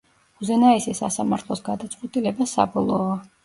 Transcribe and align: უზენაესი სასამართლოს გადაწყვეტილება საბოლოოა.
უზენაესი 0.45 0.93
სასამართლოს 1.01 1.63
გადაწყვეტილება 1.69 2.51
საბოლოოა. 2.57 3.17